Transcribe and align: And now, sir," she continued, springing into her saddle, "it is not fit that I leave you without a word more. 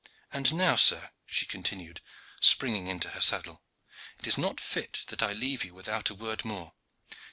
And 0.33 0.55
now, 0.55 0.77
sir," 0.77 1.11
she 1.27 1.45
continued, 1.45 2.01
springing 2.39 2.87
into 2.87 3.09
her 3.11 3.21
saddle, 3.21 3.61
"it 4.17 4.25
is 4.25 4.35
not 4.35 4.59
fit 4.59 5.01
that 5.09 5.21
I 5.21 5.33
leave 5.33 5.63
you 5.63 5.75
without 5.75 6.09
a 6.09 6.15
word 6.15 6.43
more. 6.43 6.73